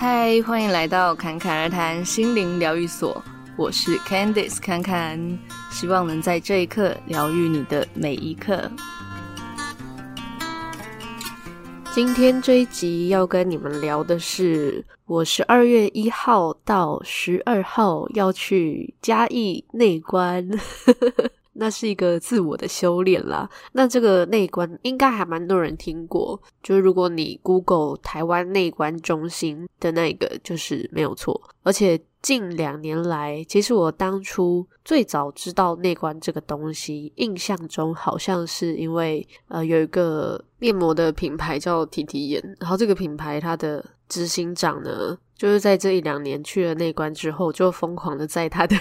[0.00, 3.20] 嗨，欢迎来到侃侃而谈心灵疗愈所，
[3.56, 5.18] 我是 Candice 侃侃，
[5.72, 8.70] 希望能在这一刻疗愈你的每一刻。
[11.92, 20.48] 今天这一集要跟你们聊的是，我十二月一号到十二号要去嘉义内观。
[21.58, 23.48] 那是一个自我的修炼啦。
[23.72, 31.40] 那这个内观应该还蛮多人听过，就是如果你 Google 台湾内观中心的那个，就是没有错。
[31.62, 45.18] 而且近两年来，其实我当初最早知道内观这个东西，印象中好像是因为呃有一个面膜的品牌叫提提颜，然后这个品牌它的执行长呢。
[45.38, 48.76] 就是在这一两年去了内观之后，就疯狂的在他的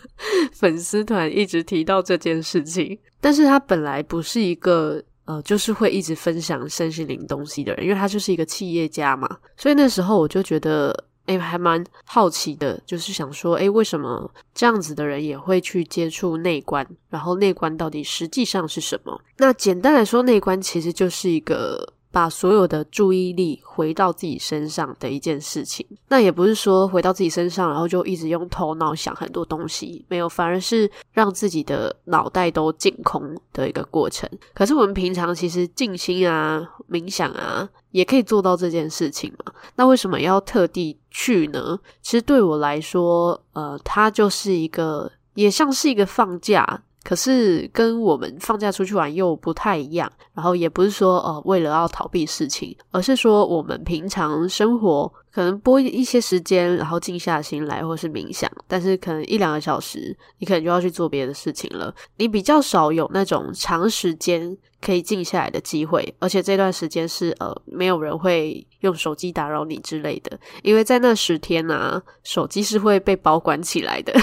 [0.52, 2.96] 粉丝团一直提到这件事情。
[3.18, 9.38] 但是他本来不是一个呃，就是会一直分享身心灵东西的人，因为他就是一个企业家嘛。
[9.56, 10.94] 所以那时候我就觉得，
[11.26, 16.86] 诶，还蛮好奇的，就是想说，诶，为什么这样子的人也会去接触内观？
[17.08, 19.18] 然后内观到底实际上是什么？
[19.38, 21.94] 那简单来说，内观其实就是一个。
[22.12, 34.28] 把所有的注意力回到自己身上的一件事情，那也不是说回到自己身上，然后就一直用头脑想很多东西，没有，反而是让自己的脑袋都净空的一个过程。
[34.52, 39.52] 可是我们平常其实静心啊、冥想啊，也可以做到这件事情嘛。
[39.76, 41.78] 那为什么要特地去呢？
[42.02, 46.82] 其实对我来说，呃，它就是一个，也像是一个放假。
[47.02, 61.94] 可是跟我们放假出去玩又不太一样，然后也不是说呃为了要逃避事情，而是说我们平常生活可能拨一些时间，然后静下心来或是冥想，但是可能一两个小时，你可能就要去做别的事情了。
[62.18, 74.12] 你比较少有那种长时间可以静下来的机会，而且这段时间是呃没有人会用手机打扰你之类的，因为在那十天啊，手机是会被保管起来的。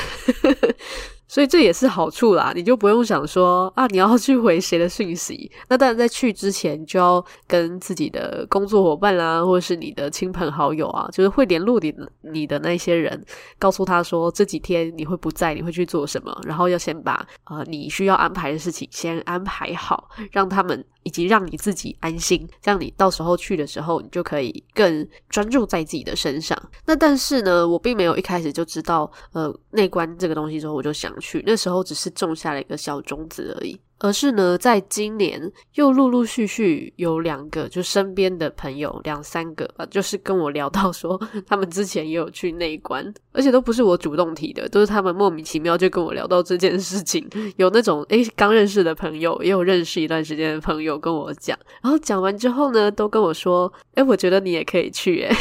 [1.30, 5.50] 所以这也是好处啦，你就不用想说啊，你要去回谁的讯息。
[5.69, 13.23] 那当然，在去之前就要跟自己的工作伙伴啦，或者是你的亲朋好友啊，就是会联络你你的那些人，
[13.59, 20.84] 告诉他说这几天你会不在，你会去做什么，然后要先把啊你需要安排的事情先安排好，让他们。
[21.03, 26.57] 以及让你自己安心，这样你到时候去的时候，你就可以更专注在自己的身上。
[26.85, 31.43] 那但是呢，我并没有一开始就知道，呃，内观这个东西之后，我就想去。
[31.45, 33.79] 那时候只是种下了一个小种子而已。
[33.99, 47.27] 而是呢，在今年又陆陆续续有两个，就身边的朋友两三个吧，就是跟我聊到说，他们之前也有去内观，而且都不是我主动提的，都是他们莫名其妙就跟我聊到这件事情。
[47.57, 55.35] 有那种诶刚认识的朋友，也有认识一段时间的朋友跟我讲，然后讲完之后呢，都跟我说，诶我觉得你也可以去，诶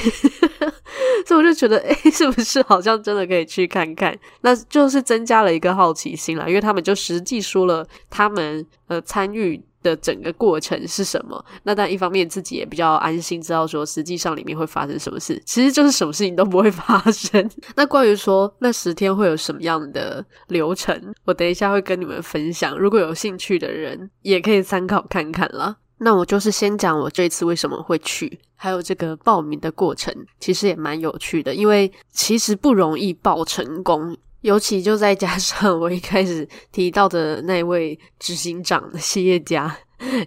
[1.27, 4.19] 所以我就觉得，诶是不是好像真的可以去看看？
[4.43, 8.67] 那就是增加了一个好奇心啦，因为他们就实际说了他们。
[8.89, 11.45] 呃，参与的整个过程是什么？
[11.65, 17.47] 那但一方面自己也比较安心，知道说实际上里面会发生什么事，其实就是什么事情都不会发生。
[17.77, 22.79] 那关于说那十天会有什么样的流程，我等一下会跟你们分享。
[22.79, 25.77] 如果有兴趣的人，也可以参考看看啦。
[25.99, 34.15] 那我就是先讲我这一次为什么会去，还有这个报名的过程，其实也蛮有趣的，因为其实不容易报成功。
[34.43, 39.77] 尤其就再加上我一开始提到的那位执行长的企业家，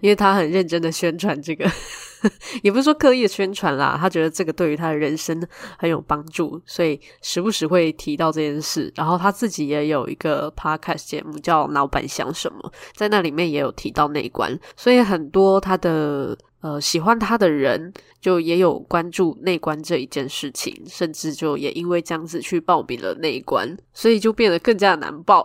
[0.02, 1.66] 因为他很认真的宣传这个，
[2.62, 5.42] 也不是说刻意的宣传啦，他觉得这个对于他的人生
[5.78, 8.92] 很有帮助，所以时不时会提到这件事。
[8.96, 12.60] 然后他自己也有一个 podcast 节目叫《老板想什么》，
[12.94, 16.38] 在那里面也有提到内观，所以很多他的。
[16.62, 17.92] 呃，喜欢他的人
[18.22, 25.44] 就也有关注内观这一件事情，甚至就也因为这样子去报名了内观，所以就变得更加难报。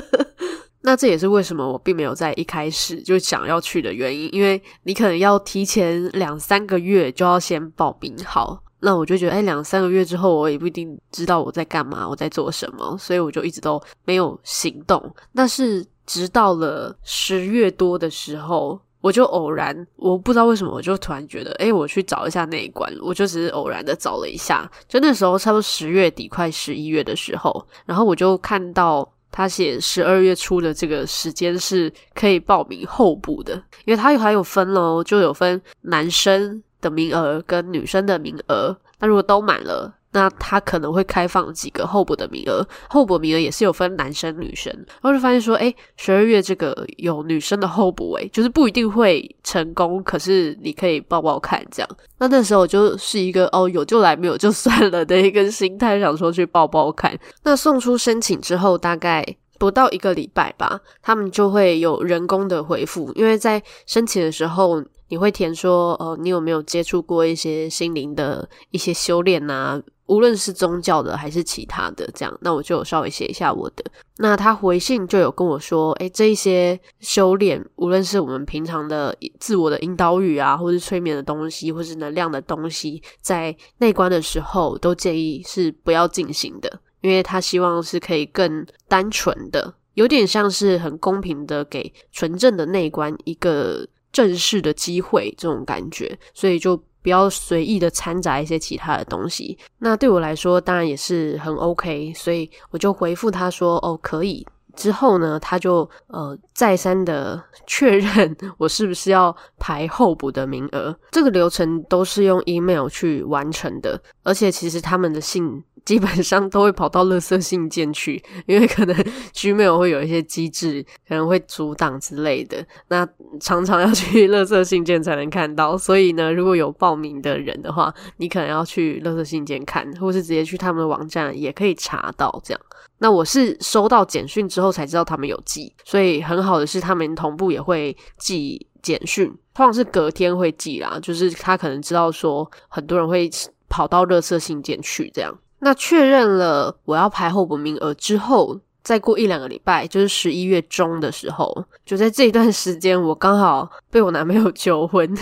[0.82, 8.62] 那这也是为什么我并没有在一开始就想要去的原因，因为你可能要提前两三个月就要先报名好。
[8.80, 15.14] 那我就觉得，哎，两三个月之后我也不一定知道我在干嘛，我在做什么，所以我就一直都没有行动。
[15.34, 18.78] 但是直到了十月多的时候。
[19.00, 33.54] 我就偶然，我不知道为什么，我就突然觉得，诶，我去找一下那一关，我就只是偶然的找了一下，就那时候差不多十月底快十一月的时候，然后我就看到他写十二月初的这个时间是可以报名候补的，
[33.84, 44.72] 因为他还有分咯，就有分男生的名额跟女生的名额，那如果都满了，那他可能会开放几个候补的名额，候补名额也是有分男生女生。
[44.72, 51.88] 然后就发现说，诶，十二月这个有女生的候补，诶，就是不一定会成功，可是你可以报报看这样。
[52.18, 57.18] 那那时候就是一个哦，有就来，没有就算了的一个心态，想说去报报看。
[57.44, 64.82] 那送出申请之后，大概不到一个礼拜吧，他们就会有人工的回复，因为在申请的时候。
[65.10, 69.80] 你会填说，呃，你有没有接触过一些心灵的一些修炼啊？
[70.08, 73.84] 无论是宗教的还是其他的，这样，那我就稍微写一下我的。
[74.16, 93.86] 那他回信就有跟我说，诶，这一些修炼，无论是我们平常的自我的引导语啊，或是催眠的东西，或是能量的东西，在内观的时候，都建议是不要进行的，因为他希望是可以更单纯的，有点像是很公平的给纯正的内观一个。
[94.10, 99.56] 正式的机会这种感觉，所以就不要随意的掺杂一些其他的东西。
[99.78, 104.46] 那对我来说，当然也是很 OK，所以我就回复他说：“哦，可以。”
[104.78, 110.96] 之后呢，他就呃再三的 确认我是不是要排候补的名额。
[111.10, 115.62] 这个流程都是用 email 去完成的，而且其实他们的信。
[115.84, 118.94] 基本上都会跑到垃圾信件去，因为可能
[119.32, 122.62] Gmail 会有一些机制，可能会阻挡之类的。
[122.88, 123.08] 那
[123.40, 132.38] 常常要去垃圾信件才能看到，所以呢，如果有报名的人的话，你可能要去垃圾信件看，或是直接去他们的网站也可以查到。
[132.44, 132.60] 这样，
[132.98, 143.30] 那我是收到简讯之后才知道他们有寄，所以很好的是他们同步也会寄简讯，通常是隔天会寄啦，就是他可能知道说很多人会
[143.68, 145.32] 跑到垃圾信件去这样。
[145.60, 155.12] 那确认了我要排候补名额之后，再过一两个礼拜，就是十一月中的时候，就在这一段时间，我刚好被我男朋友 求婚，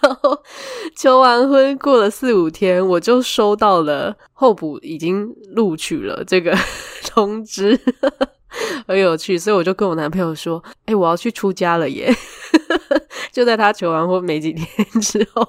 [0.00, 0.42] 然后
[0.96, 6.56] 求完婚过了四五天，我就收到了候补已经录取了这个
[7.08, 7.78] 通知。
[8.86, 12.14] 很有趣，所以我就跟我男朋友说：“哎，我要去出家了耶！”
[13.32, 14.66] 就在他求完婚没几天
[15.00, 15.44] 之后，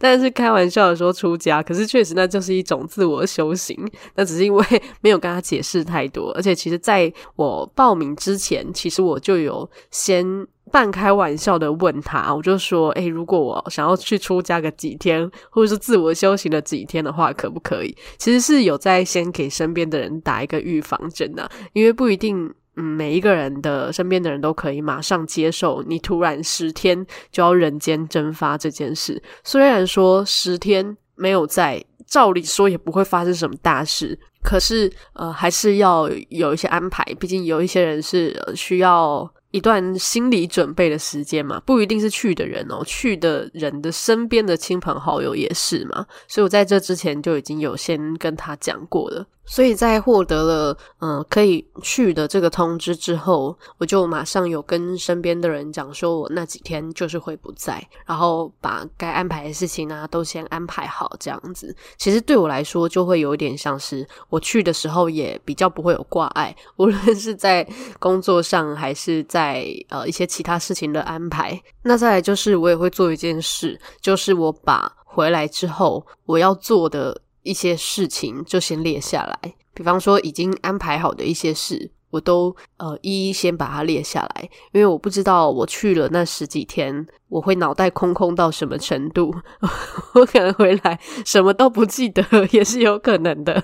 [0.00, 3.78] 但是开玩笑的说出家，可是确实那就是一种自我修行。
[4.16, 4.64] 那只是因为
[5.00, 22.52] 没有跟他解释太多，而且其实在我报名之前，其实我就有先半开玩笑的问他，我就说：“哎，如果我想要去出家个几天，或者是自我修行了几天的话，可不可以？”其实是有在先给身边的人打一个预防针的，因为不一定。
[22.80, 29.20] 嗯，每一个人的身边的人都可以马上接受你突然十天就要人间蒸发这件事。
[29.42, 37.02] 虽然说十天没有在，照理说也不会发生什么大事，可是呃，还是要有一些安排。
[37.18, 46.06] 毕竟有一些人是需要一段心理准备的时间嘛，不一定是去的人哦，去的人的身边的亲朋好友也是嘛。
[46.26, 49.26] 所以我在这之前就已经有先跟他讲过了。
[49.48, 61.74] 所以在获得了嗯、可以去的这个通知之后，我就马上有跟身边的人讲说，我那几天就是会不在，然后把该安排的事情呢都先安排好，这样子。
[61.96, 67.66] 其实对我来说，就会有点像是我去的时候也比较不会有挂碍， 无论是在
[67.98, 71.60] 工作上还是在呃一些其他事情的安排。
[71.82, 77.18] 那再来就是我也会做一件事，就是我把回来之后我要做的。
[77.42, 89.34] 一些事情就先列下来，比方说已经安排好的一些事，我都呃一一先把它列下来，因为我不知道我去了那十几天，我会脑袋空空到什么程度，
[90.14, 93.62] 我可能回来什么都不记得，也是有可能的。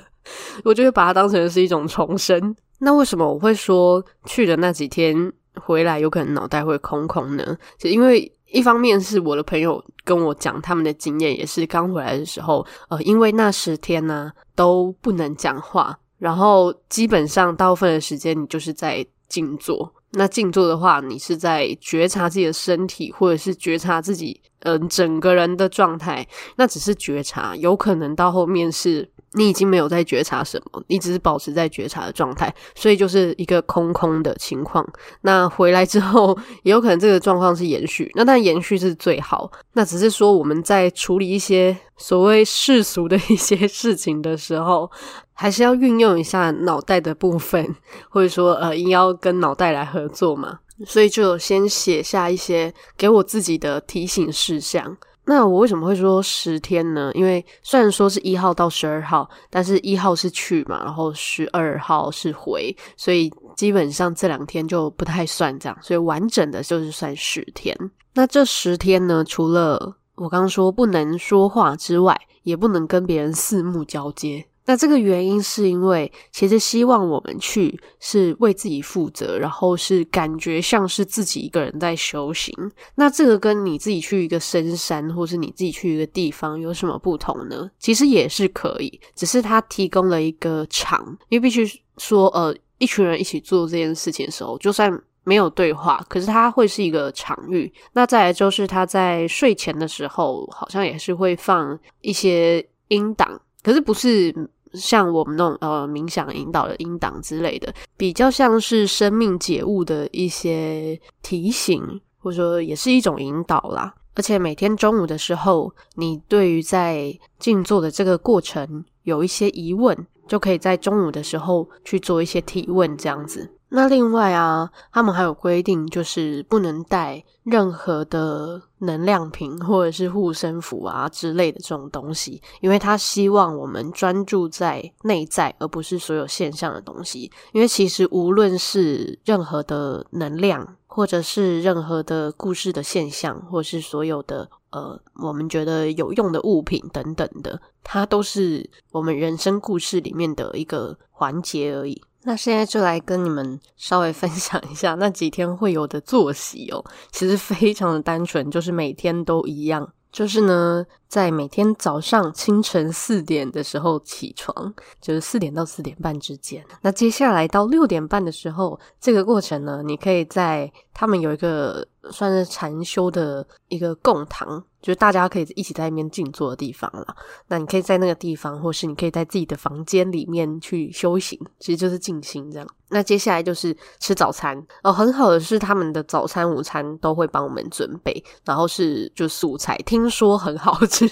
[0.65, 2.57] 我就会把它当成是一种重生。
[2.79, 7.57] 那为什么我会说去的那几天回来有可能脑袋会空空呢？
[7.79, 8.31] 就因为。
[8.55, 19.93] 一方面是我的朋友跟我讲他们的经验，也是刚回来的时候，呃，因为那十天呢都不能讲话，然后基本上大部分的时间你就是在静坐。
[20.17, 26.27] 那静坐的话，你是在觉察自己的身体，或者是觉察自己，呃，整个人的状态。
[26.57, 29.09] 那只是觉察，有可能到后面是。
[29.37, 34.89] 你已经没有在觉察什么，你只是保持在觉察的状态，所以就是一个空空的情况。
[35.23, 39.51] 那回来之后，也有可能这个状况是延续，那但延续是最好。
[39.73, 44.89] 那只是说我们在处理一些所谓世俗的一些事情的时候，
[45.33, 47.75] 还是要运用一下脑袋的部分，
[48.11, 50.61] 或者说呃，应要跟脑袋来合作嘛。
[50.87, 54.97] 所以就先写下一些给我自己的提醒事项。
[55.27, 57.11] 那我为什么会说十天呢？
[57.15, 67.75] 因为虽然说是一号到十二号，但是一号是去嘛，然后十二号是回，所以基本上这两天就不太算这样，所以完整的就是算十天。
[68.13, 74.45] 那这十天呢，除了我刚刚说不能说话之外，也不能跟别人四目交接。
[74.67, 82.55] 那这个原因是因为，其实希望我们去是为自己负责，然后是感觉像是自己一个人在修行。
[82.95, 87.71] 那这个跟你自己去一个深山，或是你自己去一个地方有什么不同呢？
[87.79, 91.67] 其实也是可以，只是它提供了一个场，因为必须
[91.99, 94.91] 说，呃，一群人一起做这件事情的时候，就算
[95.25, 97.71] 没有对话，可是它会是一个场域。
[97.93, 104.35] 那再来就是他在睡前的时候，好像也是会放一些音档，可是不是。
[104.75, 113.95] 像我们那种呃冥想引导的音档之类的，比较像是生命解悟的一些提醒，或者说也是一种引导啦。
[114.17, 123.51] 而且每天中午的时候，你对于在静坐的这个过程有一些疑问，就可以在中午的时候去做一些提问，这样子。
[123.77, 137.29] 那另外啊，他们还有规定，就是不能带任何的能量瓶或者是护身符啊之类的这种东西，因为他希望我们专注在内在，而不是所有现象的东西。
[137.51, 152.01] 因为其实无论是任何的能量，或者是任何的故事的现象，或是所有的呃我们觉得有用的物品等等的，它都是我们人生故事里面的一个环节而已。
[152.25, 159.93] 那现在就来跟你们稍微分享一下那几天会有的作息哦，其实非常的单纯，就是每天都一样。
[160.11, 166.65] 就是呢，在每天早上清晨四点的时候起床，就是四点到四点半之间。
[166.83, 177.17] 那接下来到六点半的时候，这个过程呢，你可以在他们有一个算是禅修的一个供堂，就是大家可以一起在那边静坐的地方了。
[177.49, 182.69] 那你可以在那个地方，或是你可以在自己的房间里面去修行，其实就是静心这样。
[182.91, 191.09] 那接下来就是吃早餐哦，很好的是他们的早餐、午餐都会帮我们准备，然后是就素菜，听说很好吃。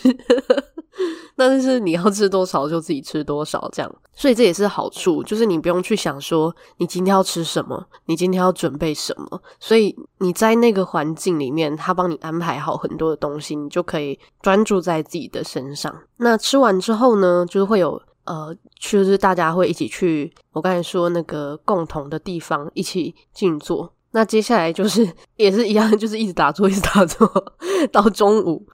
[1.36, 15.94] 但是你要吃多少就自己吃多少，这样，所以这也是好处，就是你不用去想说你今天要吃什么，你今天要准备什么，所以你在那个环境里面，他帮你安排好很多的东西，你就可以专注在自己的身上。
[16.18, 18.00] 那吃完之后呢，就是会有。
[18.24, 23.92] 呃，就是大家会一起去，我刚才说那个共同的地方一起静坐。
[24.12, 27.28] 那接下来就是 也是一样，就是一直打坐，一直打坐
[27.90, 28.64] 到中午，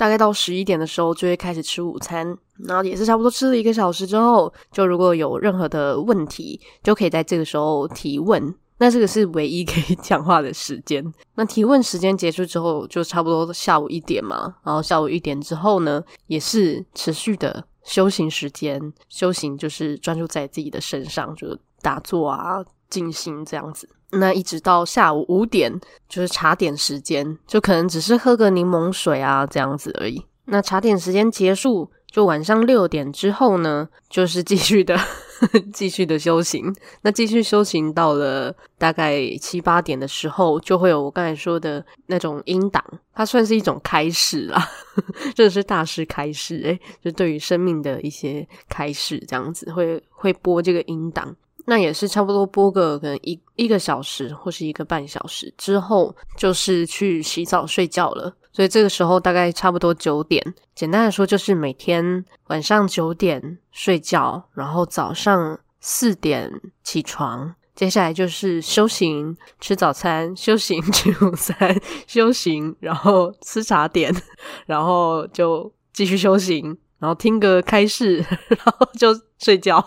[0.00, 2.34] 大概到十一点的时候就会开始吃午餐。
[2.66, 8.54] 然后也是差不多吃了一个小时之后，就如果有任何的问题，就可以在这个时候提问。
[8.78, 11.04] 那这个是唯一可以 讲话的时间。
[11.34, 14.54] 那提问时间结束之后，就差不多下午一点嘛。
[14.64, 17.62] 然后下午一点之后呢，也是持续的。
[17.82, 18.80] 修行时间，
[19.10, 23.86] 修行就是专注在自己的身上，就打坐啊、静心这样子。
[24.12, 30.24] 那一直到下午五点，就是茶点时间，就可能只是喝个柠檬水啊这样子而已。
[30.46, 34.98] 那茶点时间结束，就晚上六点之后呢，就是继续的。
[35.72, 44.68] 继续的修行，那继续修行到了大概七八点的时候，就会有我刚才说的那种音档，它算是一种开始啦，
[45.34, 51.34] 这是大师开始，诶，就对于生命的一些开始，这样子会会播这个音档，
[51.66, 58.34] 那也是差不多播个可能一一个小时或是一个半小时之后，就是去洗澡睡觉了。
[58.52, 60.42] 所以这个时候大概差不多九点，
[60.74, 66.50] 简单的说就是每天晚上九点睡觉，然后早上四点
[66.82, 74.12] 起床，接下来就是修行、吃早餐、修行、 吃午餐、修行，然后吃茶点，
[74.66, 78.16] 然后就继续修行，然后听个开示，
[78.48, 79.78] 然后就睡觉，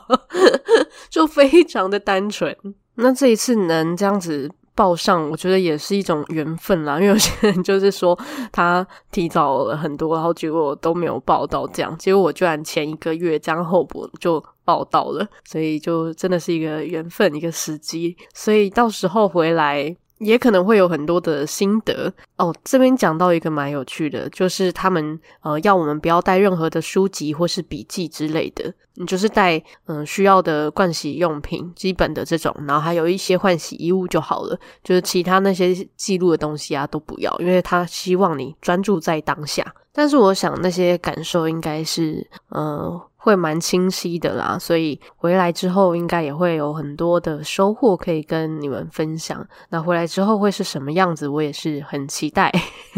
[1.13, 2.58] 就非常的单纯。
[2.96, 4.50] 那这一次能这样子。
[4.75, 8.17] 报上，我觉得也是一种缘分啦，因为有些人就是说
[8.51, 19.96] 他提早了很多，然后结果都没有报到，这样，结果我居然前一个月这样后补就报到了，所以就真的是一个缘分，一个时机，所以到时候回来。
[20.24, 22.53] 也可能会有很多的心得哦。
[22.63, 34.60] 这边讲到一个蛮有趣的，就是他们呃要我们不要带任何的书籍或是笔记之类的，你就是带嗯、需要的盥洗用品，基本的这种，然后还有一些换洗衣物就好了。
[34.84, 39.74] 就是其他那些记录的东西啊都不要，因为他希望你专注在当下。
[39.92, 43.01] 但是我想那些感受应该是呃。
[43.24, 49.48] 会蛮清晰的啦，所以回来之后应该也会有很多的收获可以跟你们分享。
[49.70, 52.51] 那回来之后会是什么样子，我也是很期待，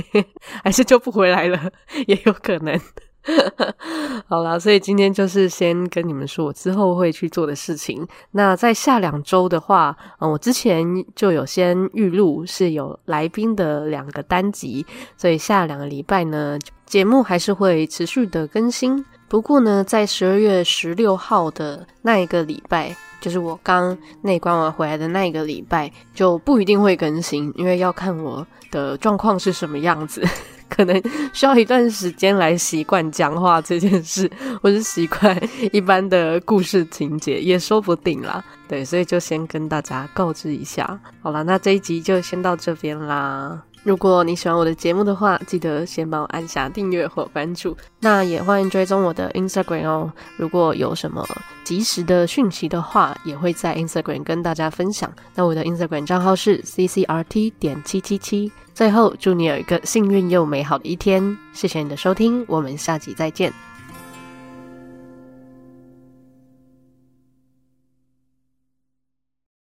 [0.66, 1.72] 还是就不回来了，
[2.08, 2.80] 也有可能。
[4.28, 8.08] 好啦，所以今天就是先跟你们说我之后会去做的事情。
[8.32, 10.84] 那在下两周的话，嗯，我之前
[11.16, 14.84] 就有先预录是有来宾的两个单集，
[15.18, 19.06] 所以下两个礼拜呢，节目还是会持续的更新。
[19.36, 30.26] 不过呢，在十二月十六号的那一个礼拜，就是我刚内观完回来的那一个礼拜，就不一定会更新，因为要看我的状况是什么样子。
[30.70, 34.32] 可能需要一段时间来习惯讲话这件事，
[34.64, 35.38] 或是习惯
[35.74, 38.42] 一般的故事情节，也说不定啦。
[38.70, 40.98] 对，所以就先跟大家告知一下。
[41.22, 43.62] 好啦，那这一集就先到这边啦。
[43.86, 47.78] 如果你喜欢我的节目的话，记得先帮我按下订阅或关注。
[48.00, 50.12] 那也欢迎追踪我的 Instagram 哦。
[50.38, 51.24] 如果有什么
[51.64, 55.14] 及时的讯息的话，也会在 Instagram 跟大家分享。
[55.36, 58.52] 那我的 Instagram 账号是 ccrt 点七七七。
[58.74, 61.38] 最后，祝你有一个幸运又美好的一天。
[61.54, 63.54] 谢谢你的收听，我们下集再见。